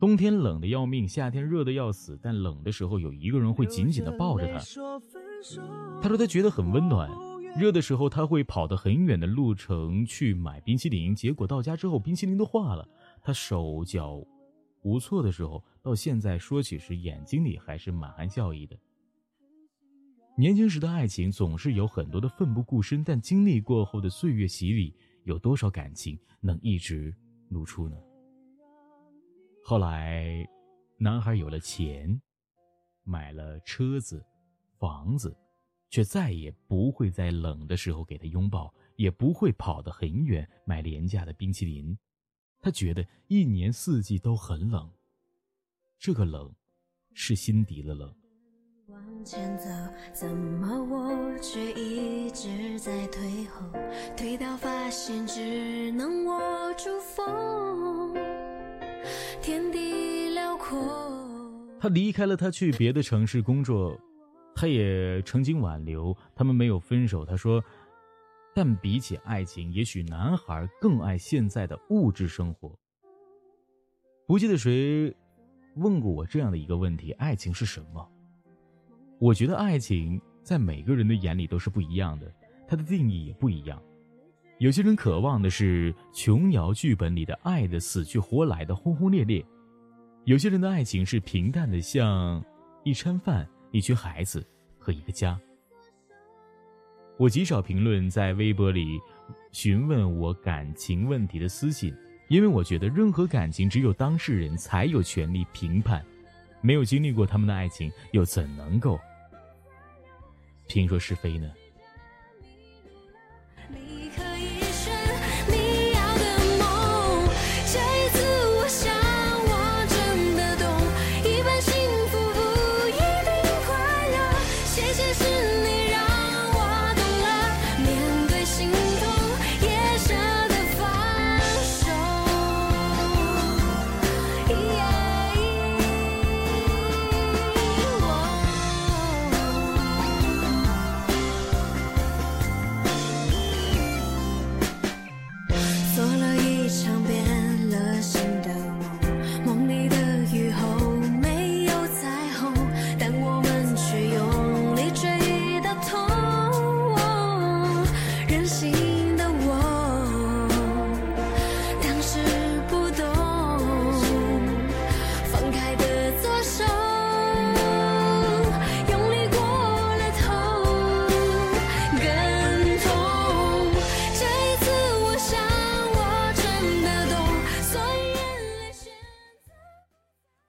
[0.00, 2.18] 冬天冷的要命，夏天热的要死。
[2.22, 4.54] 但冷的时候，有一个人会紧紧的抱着他。
[6.02, 7.08] 他说他觉得很温暖。
[7.56, 12.86] 热的时候，他会跑得很远的路程去买冰淇淋，结果到家之后，冰淇淋都化了。
[13.22, 14.20] 他手脚
[14.82, 18.76] 无措的时候，到现在说起时，眼睛里还是满含笑意的。
[20.36, 27.14] 年轻时的爱情总是有很多的奋不顾身，但经历过后的岁月洗礼，有多少感情能一直
[27.50, 27.96] 露出呢？
[29.62, 30.44] 后来，
[30.98, 32.20] 男孩有了钱，
[33.04, 34.24] 买了车子、
[34.76, 35.36] 房子，
[35.88, 41.96] 却再也不会在冷的时候给他拥抱，也不会跑得很远买廉价的冰淇淋。
[42.60, 44.90] 他觉得一年四季都很冷，
[45.96, 46.52] 这个冷
[47.12, 48.12] 是心底的冷。
[49.24, 49.70] 前走，
[50.12, 53.66] 怎么我却一直在退后？
[54.16, 56.40] 退到发现只能握
[56.74, 58.14] 住风，
[59.40, 60.78] 天地辽阔。
[61.80, 63.98] 他离开了，他去别的城市工作，
[64.54, 67.24] 他也曾经挽留，他们没有分手。
[67.24, 67.62] 他说。
[68.56, 72.72] 但比起爱情，也许男孩更爱现在的物质生活。
[74.28, 75.12] 不记得谁
[75.74, 78.08] 问过我这样的一个问题：爱情是什么？
[79.24, 82.30] 我觉得爱情在每个人的眼里都是不一样的，
[82.68, 83.82] 它的定义也不一样。
[84.58, 89.42] 有些人渴望的是琼瑶剧本里的爱的死去活来的轰轰烈烈，
[90.24, 92.44] 有些人的爱情是平淡的，像
[92.82, 94.46] 一餐饭、一群孩子
[94.78, 95.40] 和一个家。
[97.16, 99.00] 我极少评论在微博里
[99.52, 101.94] 询问我感情问题的私信，
[102.28, 106.04] 因为我觉得任何感情只有当事人才有权利评判，
[106.60, 109.00] 没有经历过他们的爱情，又怎能够
[110.74, 111.48] 听说是非呢？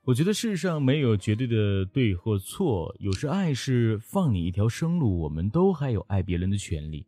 [0.08, 7.08] 我觉得世上没有绝对的对或错，有时爱是放你一条生路，我们都还有爱别人的权利。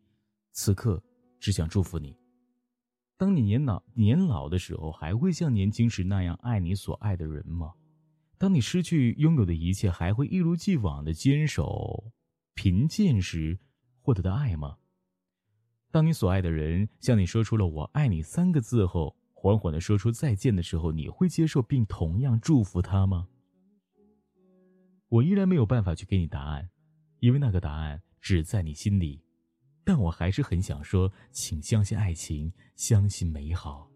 [0.53, 1.03] 此刻，
[1.39, 2.17] 只想祝福你。
[3.15, 7.71] 当你年老年老的时候，还会像年轻时那样爱你所爱的人吗？
[8.39, 12.11] 当你失去拥有的一切，还会一如既往的坚守
[12.55, 13.59] 贫贱时
[14.01, 14.75] 获得的爱吗？
[15.91, 23.27] 当你所爱的人向你说出了“我爱你”三个字后，缓缓的说出再见的时候，你会接受并同样祝福他吗？
[25.09, 26.67] 我依然没有办法去给你答案，
[27.19, 29.21] 因为那个答案只在你心里。
[29.83, 33.87] 但我还是很想说，请相信爱情，相信美好。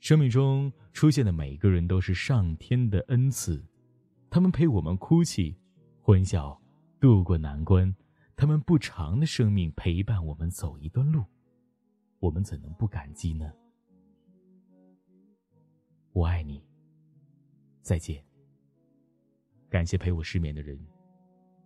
[0.00, 3.62] 生命中出现的每个人都是上天的恩赐，
[4.30, 5.54] 他们陪我们哭泣、
[6.00, 6.58] 欢笑、
[6.98, 7.94] 度过难关，
[8.34, 11.22] 他们不长的生命陪伴我们走一段路。
[12.18, 13.52] 我们怎能不感激呢？
[16.12, 16.62] 我爱你，
[17.82, 18.24] 再见。
[19.68, 20.78] 感谢陪我失眠的人，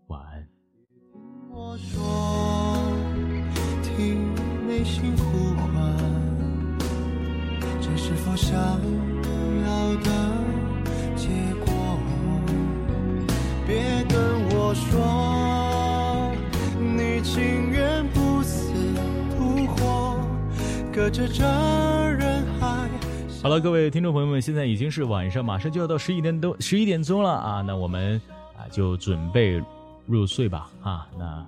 [0.09, 0.49] 晚安。
[1.51, 2.03] 我说，
[3.83, 4.35] 听
[4.67, 5.71] 内心呼唤，
[7.81, 10.11] 这是否想要的
[11.17, 11.29] 结
[11.65, 11.67] 果？
[13.67, 14.19] 别跟
[14.51, 16.33] 我说，
[16.81, 17.23] 你
[20.93, 22.89] 隔着这人海。
[23.43, 27.63] 好了，各位听众朋友们，现在已经是晚上，马上就要到十一点多十一点钟了啊！
[27.63, 28.21] 那我们
[28.57, 29.63] 啊就准备
[30.07, 31.07] 入睡吧啊！
[31.17, 31.47] 那啊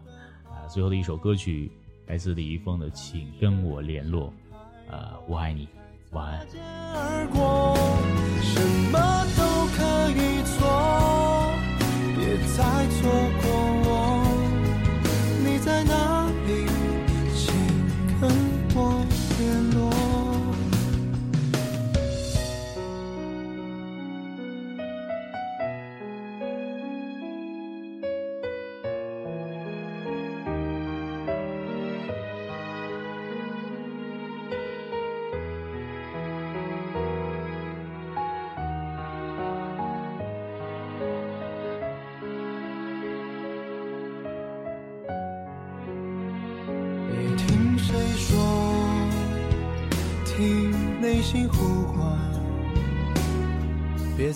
[0.69, 1.71] 最后的一首歌曲
[2.07, 4.29] 来自李易峰的《请跟我联络》，
[4.91, 5.69] 呃，我爱你，
[6.13, 6.47] 晚安。
[8.41, 8.99] 什么
[9.37, 10.59] 都可以错，
[12.17, 13.11] 别再错
[13.42, 13.42] 过。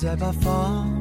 [0.07, 0.96] 在八方